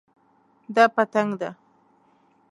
[0.75, 1.49] دا پتنګ ده